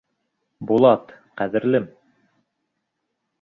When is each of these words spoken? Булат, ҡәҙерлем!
Булат, 0.71 1.13
ҡәҙерлем! 1.41 1.85